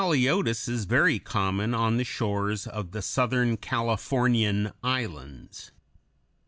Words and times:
]The 0.01 0.07
Haliotis 0.07 0.67
is 0.67 0.85
very 0.85 1.19
common 1.19 1.75
on 1.75 1.97
the 1.97 2.03
shores 2.03 2.65
of 2.65 2.89
the 2.89 3.03
southern 3.03 3.55
Californian 3.55 4.71
islands. 4.83 5.69